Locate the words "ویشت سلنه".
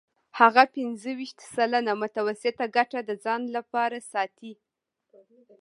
1.19-1.93